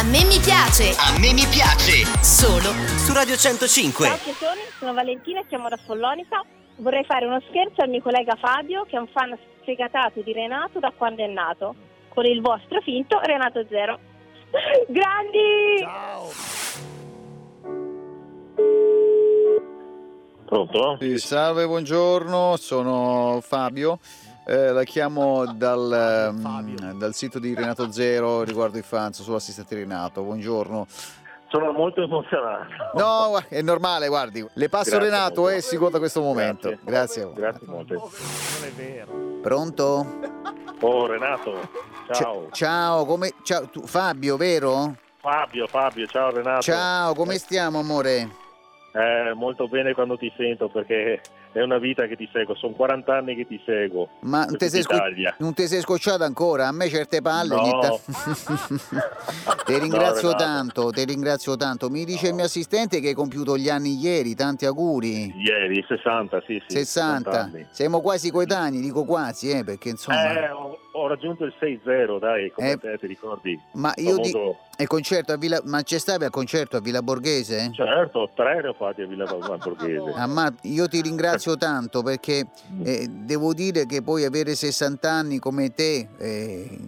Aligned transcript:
A 0.00 0.02
me 0.02 0.24
mi 0.24 0.38
piace. 0.40 0.96
A 0.96 1.18
me 1.18 1.34
mi 1.34 1.44
piace. 1.44 2.08
Solo 2.24 2.72
Su 2.96 3.12
Radio 3.12 3.36
105. 3.36 4.06
Ciao 4.06 4.16
tesori, 4.16 4.60
sono 4.78 4.94
Valentina 4.94 5.40
e 5.40 5.44
chiamo 5.46 5.68
da 5.68 5.76
Follonica. 5.76 6.42
Vorrei 6.76 7.04
fare 7.04 7.26
uno 7.26 7.38
scherzo 7.50 7.82
al 7.82 7.90
mio 7.90 8.00
collega 8.00 8.34
Fabio, 8.36 8.86
che 8.88 8.96
è 8.96 8.98
un 8.98 9.08
fan 9.08 9.36
sfegatato 9.60 10.22
di 10.22 10.32
Renato 10.32 10.78
da 10.78 10.90
quando 10.96 11.22
è 11.22 11.26
nato, 11.26 11.74
con 12.08 12.24
il 12.24 12.40
vostro 12.40 12.80
finto 12.80 13.20
Renato 13.22 13.66
Zero. 13.68 13.98
Grandi! 14.88 15.84
Pronto? 20.46 20.96
Sì, 20.98 21.18
salve, 21.18 21.66
buongiorno, 21.66 22.56
sono 22.56 23.40
Fabio. 23.42 23.98
Eh, 24.46 24.72
la 24.72 24.84
chiamo 24.84 25.44
dal, 25.54 25.92
ehm, 26.34 26.98
dal 26.98 27.14
sito 27.14 27.38
di 27.38 27.54
Renato 27.54 27.90
Zero 27.92 28.42
riguardo 28.42 28.78
i 28.78 28.82
fans, 28.82 29.22
sono 29.22 29.38
Renato. 29.76 30.22
Buongiorno. 30.22 30.86
Sono 31.48 31.72
molto 31.72 32.02
emozionato. 32.02 32.66
No, 32.94 33.40
è 33.48 33.60
normale, 33.60 34.06
guardi. 34.06 34.46
Le 34.54 34.68
passo 34.68 34.90
Grazie 34.90 35.04
Renato 35.10 35.40
molto. 35.42 35.56
e 35.56 35.60
si 35.60 35.76
goda 35.76 35.98
questo 35.98 36.20
momento. 36.20 36.68
Grazie. 36.84 37.32
Grazie. 37.32 37.32
Grazie 37.34 37.66
molte. 37.66 37.94
Non 37.94 38.08
è 38.64 38.70
vero. 38.72 39.12
Pronto? 39.42 40.18
Oh 40.82 41.06
Renato, 41.06 41.68
Cia- 42.06 42.14
ciao. 42.14 42.48
ciao, 42.52 43.04
come 43.04 43.34
ciao, 43.42 43.68
tu- 43.68 43.84
Fabio, 43.84 44.36
vero? 44.38 44.96
Fabio, 45.18 45.66
Fabio, 45.66 46.06
ciao 46.06 46.30
Renato. 46.30 46.62
Ciao, 46.62 47.12
come 47.14 47.36
stiamo, 47.36 47.80
amore? 47.80 48.39
Eh, 48.92 49.34
molto 49.34 49.68
bene 49.68 49.94
quando 49.94 50.16
ti 50.16 50.32
sento 50.36 50.68
perché 50.68 51.20
è 51.52 51.60
una 51.62 51.78
vita 51.78 52.06
che 52.06 52.16
ti 52.16 52.28
seguo, 52.32 52.56
sono 52.56 52.72
40 52.74 53.14
anni 53.16 53.36
che 53.36 53.46
ti 53.46 53.60
seguo. 53.64 54.08
Ma 54.22 54.44
non 54.44 54.56
ti 54.56 54.68
sei, 54.68 54.80
Italia. 54.80 55.34
non 55.38 55.54
ti 55.54 55.68
sei 55.68 55.80
scocciato 55.80 56.24
ancora? 56.24 56.66
A 56.66 56.72
me 56.72 56.88
certe 56.88 57.20
palle 57.22 57.54
No. 57.54 57.78
ta- 57.78 57.98
Ti 59.64 59.78
ringrazio 59.78 60.30
No, 60.30 60.34
tanto, 60.34 60.90
ti 60.90 61.04
ringrazio 61.04 61.56
tanto. 61.56 61.88
Mi 61.88 62.04
dice 62.04 62.28
il 62.28 62.34
mio 62.34 62.44
assistente 62.44 62.98
che 63.00 63.08
hai 63.08 63.14
compiuto 63.14 63.56
gli 63.56 63.68
anni 63.68 63.96
ieri, 63.96 64.34
tanti 64.34 64.66
auguri. 64.66 65.32
Ieri, 65.36 65.84
60, 65.86 66.42
sì, 66.46 66.60
sì. 66.66 66.76
60. 66.78 67.30
anni. 67.30 67.66
Siamo 67.70 68.00
quasi 68.00 68.30
coetanei, 68.32 68.80
dico 68.80 69.04
quasi, 69.04 69.50
eh, 69.50 69.62
perché 69.62 69.90
insomma... 69.90 70.32
Eh, 70.32 70.69
raggiunto 71.10 71.44
il 71.44 71.54
6-0, 71.60 72.18
dai, 72.18 72.50
come 72.50 72.70
Eh, 72.72 72.78
te 72.78 72.96
ti 72.98 73.06
ricordi? 73.06 73.60
ma 73.72 73.92
io 73.96 74.16
di... 74.18 74.30
famoso- 74.30 74.58
il 74.78 74.86
concerto 74.86 75.32
a 75.32 75.36
Villa... 75.36 75.60
Ma 75.64 75.82
c'è 75.82 75.98
stavi 75.98 76.24
al 76.24 76.30
concerto 76.30 76.76
a 76.76 76.80
Villa 76.80 77.02
Borghese? 77.02 77.70
Certo, 77.74 78.30
tre 78.34 78.62
ne 78.62 78.68
ho 78.68 78.72
fatti 78.72 79.02
a 79.02 79.06
Villa 79.06 79.26
Borghese. 79.26 80.12
Ah, 80.16 80.26
ma 80.26 80.50
io 80.62 80.88
ti 80.88 81.00
ringrazio 81.02 81.56
tanto 81.58 82.02
perché 82.02 82.46
eh, 82.82 83.06
devo 83.08 83.52
dire 83.52 83.84
che 83.84 84.00
poi 84.02 84.24
avere 84.24 84.54
60 84.54 85.10
anni 85.10 85.38
come 85.38 85.74
te 85.74 86.08
eh, 86.16 86.78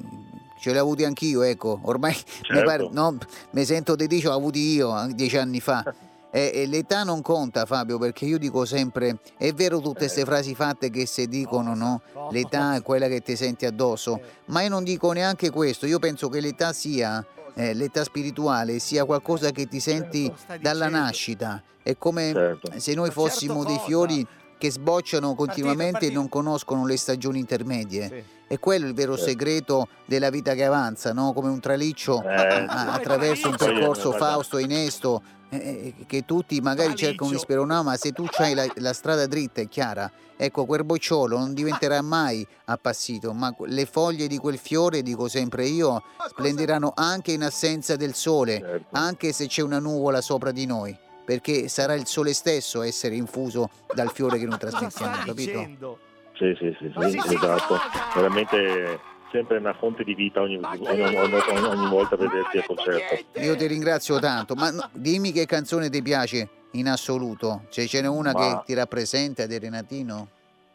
ce 0.58 0.70
li 0.72 0.78
ho 0.78 0.80
avuti 0.80 1.04
anch'io, 1.04 1.42
ecco, 1.42 1.80
ormai 1.82 2.14
mi, 2.16 2.22
Certo. 2.42 2.64
pare- 2.64 2.88
no, 2.92 3.18
mi 3.50 3.64
sento 3.64 3.94
di 3.94 4.06
dire, 4.06 4.20
ce 4.22 4.28
l'ho 4.28 4.34
avuti 4.34 4.60
io 4.74 4.90
anche 4.90 5.14
dieci 5.14 5.36
anni 5.36 5.60
fa. 5.60 5.84
E, 6.34 6.50
e 6.54 6.66
l'età 6.66 7.04
non 7.04 7.20
conta 7.20 7.66
Fabio 7.66 7.98
perché 7.98 8.24
io 8.24 8.38
dico 8.38 8.64
sempre, 8.64 9.18
è 9.36 9.52
vero 9.52 9.80
tutte 9.80 9.98
queste 9.98 10.24
frasi 10.24 10.54
fatte 10.54 10.88
che 10.88 11.04
si 11.04 11.28
dicono, 11.28 11.74
no? 11.74 12.00
L'età 12.30 12.74
è 12.74 12.82
quella 12.82 13.06
che 13.06 13.20
ti 13.20 13.36
senti 13.36 13.66
addosso, 13.66 14.18
ma 14.46 14.62
io 14.62 14.70
non 14.70 14.82
dico 14.82 15.12
neanche 15.12 15.50
questo, 15.50 15.84
io 15.84 15.98
penso 15.98 16.30
che 16.30 16.40
l'età 16.40 16.72
sia, 16.72 17.22
eh, 17.52 17.74
l'età 17.74 18.02
spirituale 18.02 18.78
sia 18.78 19.04
qualcosa 19.04 19.50
che 19.50 19.68
ti 19.68 19.78
senti 19.78 20.32
dalla 20.58 20.88
nascita, 20.88 21.62
è 21.82 21.98
come 21.98 22.32
Certo. 22.32 22.72
se 22.76 22.94
noi 22.94 23.08
Ma 23.08 23.12
fossimo 23.12 23.64
certo 23.64 23.68
dei 23.68 23.80
fiori 23.84 24.26
che 24.62 24.70
sbocciano 24.70 25.34
continuamente 25.34 25.88
e 25.88 25.90
partito. 25.92 26.12
non 26.20 26.28
conoscono 26.28 26.86
le 26.86 26.96
stagioni 26.96 27.40
intermedie. 27.40 28.06
Sì. 28.08 28.22
E 28.46 28.58
quello 28.60 28.84
è 28.84 28.88
il 28.88 28.94
vero 28.94 29.16
segreto 29.16 29.88
della 30.04 30.30
vita 30.30 30.54
che 30.54 30.64
avanza, 30.64 31.12
no? 31.12 31.32
come 31.32 31.48
un 31.48 31.58
traliccio 31.58 32.22
Eh, 32.22 32.28
a- 32.32 32.92
attraverso 32.92 33.48
un 33.48 33.54
è 33.54 33.56
percorso 33.56 34.12
fausto 34.12 34.58
e 34.58 34.62
inesto 34.62 35.20
eh, 35.48 35.56
eh, 35.98 36.06
che 36.06 36.24
tutti 36.24 36.60
magari 36.60 36.90
cercano 36.90 37.30
di 37.30 37.36
Traliccio. 37.36 37.38
speronare, 37.38 37.82
ma 37.84 37.96
se 37.96 38.12
tu 38.12 38.24
hai 38.36 38.54
la, 38.54 38.64
la 38.76 38.92
strada 38.92 39.26
dritta 39.26 39.60
e 39.62 39.68
chiara, 39.68 40.10
ecco 40.36 40.64
quel 40.64 40.84
bocciolo 40.84 41.36
non 41.38 41.54
diventerà 41.54 42.00
mai 42.02 42.46
appassito, 42.66 43.32
ma 43.32 43.52
le 43.66 43.84
foglie 43.86 44.28
di 44.28 44.38
quel 44.38 44.58
fiore, 44.58 45.02
dico 45.02 45.26
sempre 45.28 45.66
io, 45.66 46.02
splenderanno 46.28 46.92
anche 46.94 47.32
in 47.32 47.42
assenza 47.42 47.96
del 47.96 48.14
sole, 48.14 48.60
Certo. 48.60 48.86
anche 48.92 49.32
se 49.32 49.46
c'è 49.48 49.62
una 49.62 49.78
nuvola 49.80 50.20
sopra 50.20 50.52
di 50.52 50.64
noi, 50.66 50.96
perché 51.24 51.68
sarà 51.68 51.94
il 51.94 52.06
sole 52.06 52.32
stesso 52.32 52.80
a 52.80 52.86
essere 52.86 53.14
infuso 53.14 53.70
dal 53.94 54.10
fiore 54.10 54.38
che 54.38 54.46
noi 54.46 54.58
Cosa 54.58 54.70
trasmettiamo, 54.70 55.12
capito? 55.24 55.34
dicendo? 55.34 55.98
Sì, 56.34 56.54
sì, 56.58 56.76
sì, 56.78 56.92
sì, 57.10 57.34
esatto. 57.34 57.78
Veramente 58.14 58.98
sempre 59.30 59.58
una 59.58 59.74
fonte 59.74 60.02
di 60.04 60.14
vita 60.14 60.40
ogni, 60.40 60.56
ogni, 60.56 60.86
ogni- 60.88 61.16
ogni- 61.16 61.64
ogni 61.66 61.88
volta 61.88 62.16
vederti 62.16 62.58
al 62.58 62.66
concerto. 62.66 63.38
Io 63.40 63.56
ti 63.56 63.66
ringrazio 63.66 64.18
tanto, 64.18 64.54
ma 64.54 64.70
no, 64.70 64.88
dimmi 64.92 65.32
che 65.32 65.46
canzone 65.46 65.88
ti 65.90 66.02
piace 66.02 66.48
in 66.72 66.88
assoluto, 66.88 67.64
cioè 67.70 67.86
ce 67.86 68.00
n'è 68.00 68.08
una 68.08 68.32
Ma- 68.32 68.38
che 68.40 68.62
ti 68.66 68.74
rappresenta 68.74 69.46
di 69.46 69.58
Renatino? 69.58 70.28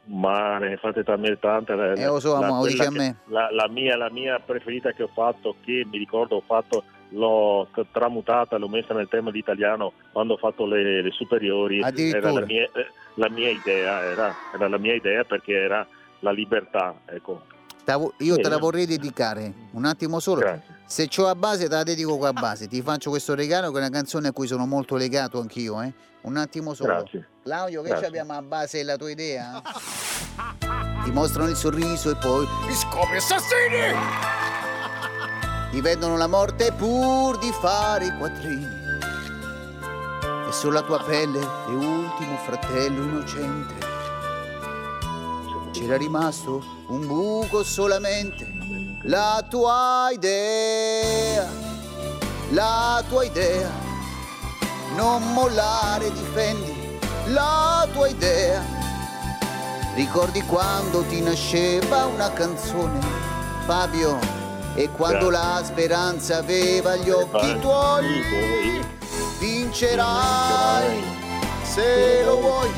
Ma 0.09 0.57
ne 0.59 0.77
fate 0.77 1.03
talmente 1.03 1.39
tante. 1.39 1.73
la- 1.75 1.91
Eh, 1.93 2.05
lo 2.05 2.19
so, 2.21 2.39
la- 2.39 2.47
ma 2.47 2.59
lo 2.59 2.65
dici 2.67 2.77
quella 2.77 2.89
a 2.89 2.93
che- 2.93 2.97
me. 2.99 3.15
La, 3.25 3.49
la 3.51 3.67
mia, 3.67 3.97
la 3.97 4.09
mia 4.09 4.39
preferita 4.39 4.91
che 4.93 5.03
ho 5.03 5.09
fatto, 5.13 5.55
che 5.65 5.85
mi 5.91 5.97
ricordo 5.97 6.37
ho 6.37 6.43
fatto, 6.45 6.83
l'ho 7.09 7.67
tramutata, 7.91 8.57
l'ho 8.57 8.67
messa 8.67 8.93
nel 8.93 9.07
tema 9.07 9.31
di 9.31 9.39
italiano 9.39 9.93
quando 10.11 10.33
ho 10.33 10.37
fatto 10.37 10.65
le, 10.65 11.01
le 11.01 11.11
superiori. 11.11 11.81
Addirittura. 11.81 12.29
Era 12.29 12.39
la 12.39 12.45
mia, 12.45 12.63
eh, 12.63 12.91
la 13.15 13.29
mia 13.29 13.49
idea, 13.49 14.01
era, 14.03 14.35
era 14.53 14.67
la 14.67 14.77
mia 14.77 14.93
idea 14.93 15.23
perché 15.23 15.53
era 15.53 15.87
la 16.19 16.31
libertà. 16.31 16.95
Ecco. 17.05 17.41
Io 18.17 18.35
te 18.35 18.49
la 18.49 18.57
vorrei 18.57 18.85
dedicare, 18.85 19.53
un 19.71 19.85
attimo 19.85 20.19
solo. 20.19 20.41
Grazie. 20.41 20.75
Se 20.85 21.07
c'ho 21.07 21.27
a 21.27 21.35
base 21.35 21.69
te 21.69 21.75
la 21.75 21.83
dedico 21.83 22.17
qua 22.17 22.29
a 22.29 22.33
base, 22.33 22.67
ti 22.67 22.81
faccio 22.81 23.09
questo 23.09 23.33
regalo 23.33 23.71
che 23.71 23.77
è 23.77 23.79
una 23.79 23.89
canzone 23.89 24.27
a 24.27 24.31
cui 24.33 24.45
sono 24.45 24.65
molto 24.65 24.95
legato 24.95 25.39
anch'io, 25.39 25.81
eh. 25.81 25.93
Un 26.21 26.35
attimo 26.35 26.73
solo. 26.73 26.95
Grazie. 26.95 27.27
Claudio, 27.43 27.81
che 27.81 27.89
Grazie. 27.89 28.07
abbiamo 28.07 28.33
a 28.33 28.41
base 28.41 28.83
la 28.83 28.97
tua 28.97 29.09
idea? 29.09 29.61
Ti 31.05 31.11
mostrano 31.11 31.49
il 31.49 31.55
sorriso 31.55 32.09
e 32.09 32.15
poi 32.17 32.45
Mi 32.67 32.73
scopri 32.73 33.15
assassini! 33.15 34.56
Ti 35.71 35.81
vedono 35.81 36.17
la 36.17 36.27
morte 36.27 36.71
pur 36.71 37.37
di 37.37 37.51
fare 37.51 38.05
i 38.05 38.17
quattrini. 38.17 38.67
E 40.47 40.51
sulla 40.51 40.81
tua 40.81 41.01
pelle 41.03 41.39
è 41.39 41.69
ultimo 41.69 42.37
fratello 42.45 43.03
innocente. 43.03 43.85
C'era 45.71 45.97
rimasto 45.97 46.63
un 46.87 47.05
buco 47.05 47.63
solamente. 47.63 48.55
La 49.03 49.45
tua 49.47 50.09
idea, 50.11 51.47
la 52.51 53.03
tua 53.07 53.23
idea. 53.23 53.69
Non 54.95 55.33
mollare, 55.33 56.11
difendi 56.11 56.99
la 57.27 57.87
tua 57.91 58.07
idea. 58.07 58.63
Ricordi 59.95 60.41
quando 60.43 61.01
ti 61.03 61.21
nasceva 61.21 62.05
una 62.05 62.31
canzone, 62.31 62.99
Fabio, 63.65 64.19
e 64.77 64.91
quando 64.91 65.31
la 65.31 65.59
speranza 65.65 66.37
aveva 66.37 66.95
gli 66.97 67.09
occhi 67.09 67.59
tuoi, 67.59 68.85
vincerai 69.39 71.03
se 71.63 72.23
lo 72.23 72.39
vuoi, 72.39 72.69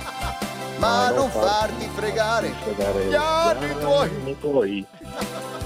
ma 0.80 1.10
non 1.10 1.28
farti 1.28 1.90
fregare 1.94 2.54
gli 3.06 3.14
anni 3.14 3.78
tuoi. 4.38 4.86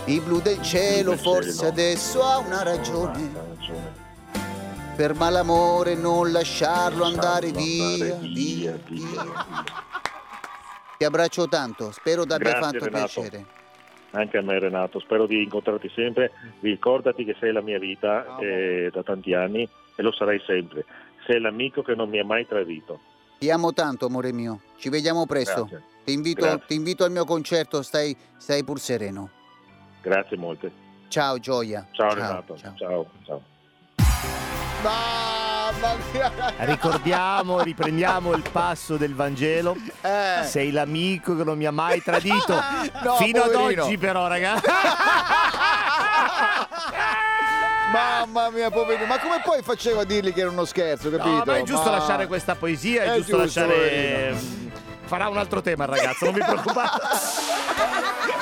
Il 0.06 0.20
blu 0.22 0.40
del 0.40 0.60
cielo 0.60 1.16
forse 1.16 1.66
adesso 1.66 2.20
ha 2.20 2.38
una 2.38 2.64
ragione, 2.64 3.30
ferma 4.96 5.30
l'amore, 5.30 5.94
non 5.94 6.32
lasciarlo 6.32 7.04
andare 7.04 7.52
via, 7.52 8.16
via, 8.16 8.76
via. 8.88 9.24
Ti 10.98 11.04
abbraccio 11.04 11.46
tanto, 11.46 11.92
spero 11.92 12.26
ti 12.26 12.32
abbia 12.32 12.58
fatto 12.58 12.88
piacere. 12.88 13.58
Anche 14.12 14.38
a 14.38 14.42
me 14.42 14.58
Renato, 14.58 14.98
spero 14.98 15.26
di 15.26 15.42
incontrarti 15.42 15.88
sempre. 15.94 16.32
Ricordati 16.60 17.24
che 17.24 17.36
sei 17.38 17.52
la 17.52 17.62
mia 17.62 17.78
vita 17.78 18.20
Bravo. 18.22 18.42
eh, 18.42 18.90
da 18.92 19.02
tanti 19.02 19.34
anni 19.34 19.68
e 19.94 20.02
lo 20.02 20.12
sarai 20.12 20.40
sempre. 20.44 20.84
Sei 21.26 21.40
l'amico 21.40 21.82
che 21.82 21.94
non 21.94 22.08
mi 22.08 22.18
ha 22.18 22.24
mai 22.24 22.46
tradito. 22.46 23.00
Ti 23.38 23.50
amo 23.50 23.72
tanto, 23.72 24.06
amore 24.06 24.32
mio. 24.32 24.60
Ci 24.76 24.88
vediamo 24.88 25.26
presto. 25.26 25.68
Ti 26.04 26.12
invito, 26.12 26.60
ti 26.66 26.74
invito 26.74 27.04
al 27.04 27.10
mio 27.10 27.24
concerto, 27.24 27.82
stai, 27.82 28.16
stai 28.36 28.64
pur 28.64 28.80
sereno. 28.80 29.30
Grazie 30.02 30.36
molte. 30.36 30.72
Ciao 31.08 31.38
Gioia. 31.38 31.86
Ciao, 31.92 32.14
Renato. 32.14 32.56
ciao. 32.56 32.74
ciao. 32.76 33.42
ciao. 34.82 35.49
Mamma 35.70 35.96
mia. 36.12 36.32
Ricordiamo, 36.58 37.60
riprendiamo 37.62 38.32
il 38.34 38.42
passo 38.50 38.96
del 38.96 39.14
Vangelo. 39.14 39.76
Eh. 40.00 40.44
Sei 40.44 40.70
l'amico 40.72 41.36
che 41.36 41.44
non 41.44 41.56
mi 41.56 41.66
ha 41.66 41.70
mai 41.72 42.02
tradito. 42.02 42.28
No, 43.02 43.14
Fino 43.16 43.42
ad 43.42 43.50
poverino. 43.52 43.84
oggi, 43.84 43.96
però, 43.98 44.26
ragazzi. 44.26 44.64
Mamma 47.92 48.50
mia, 48.50 48.70
poverino. 48.70 49.06
Ma 49.06 49.18
come 49.18 49.40
poi 49.42 49.62
faceva 49.62 50.02
a 50.02 50.04
dirgli 50.04 50.32
che 50.32 50.40
era 50.40 50.50
uno 50.50 50.64
scherzo, 50.64 51.10
capito? 51.10 51.28
No, 51.28 51.42
ma 51.46 51.56
è 51.56 51.62
giusto 51.62 51.90
Ma- 51.90 51.98
lasciare 51.98 52.26
questa 52.26 52.54
poesia, 52.54 53.02
è, 53.02 53.10
È 53.12 53.16
giusto, 53.16 53.42
giusto, 53.42 53.60
lasciare. 53.60 53.74
poverino. 53.74 54.68
Farà 55.06 55.28
un 55.28 55.38
altro 55.38 55.60
tema 55.60 55.84
il 55.84 55.90
ragazzo, 55.90 56.24
non 56.26 56.34
vi 56.34 56.40
preoccupate. 56.40 57.00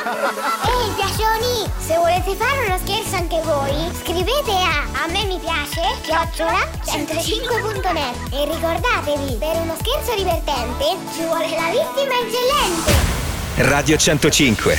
Ehi, 0.09 0.91
piacioni! 0.97 1.71
Se 1.79 1.97
volete 1.97 2.35
fare 2.35 2.67
uno 2.67 2.79
scherzo 2.79 3.17
anche 3.17 3.41
voi, 3.43 3.91
scrivete 4.03 4.53
a 4.53 5.07
me 5.09 5.25
mi 5.25 5.39
piace, 5.39 5.83
chiocciola 6.03 6.67
105.net. 6.85 8.33
E 8.33 8.45
ricordatevi, 8.47 9.37
per 9.37 9.57
uno 9.57 9.77
scherzo 9.79 10.15
divertente 10.15 10.97
ci 11.15 11.25
vuole 11.25 11.49
la 11.51 11.71
vittima 11.71 12.15
eccellente. 12.25 12.93
Radio 13.57 13.97
105. 13.99 14.79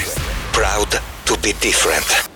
Proud 0.52 1.00
to 1.26 1.38
be 1.38 1.54
different. 1.60 2.29